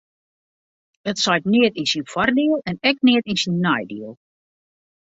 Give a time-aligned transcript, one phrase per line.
[1.11, 4.13] It seit neat yn syn foardiel en ek net yn syn neidiel.